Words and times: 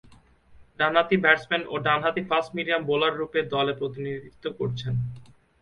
ডানহাতি 0.79 1.17
ব্যাটসম্যান 1.23 1.63
ও 1.67 1.75
ডানহাতি 1.87 2.21
ফাস্ট 2.29 2.51
মিডিয়াম 2.57 2.81
বোলাররূপে 2.89 3.39
দলে 3.53 3.73
প্রতিনিধিত্ব 3.79 4.45
করছেন। 4.59 4.93